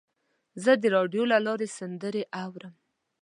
زه 0.63 0.71
د 0.81 0.83
راډیو 0.95 1.23
له 1.31 1.37
لارې 1.45 1.67
سندرې 1.77 2.23
اورم. 2.43 2.73